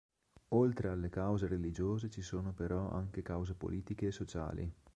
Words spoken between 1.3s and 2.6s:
religiose, ci sono